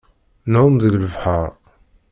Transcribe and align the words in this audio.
Nεumm 0.51 0.75
deg 0.83 0.93
lebḥer. 1.03 1.51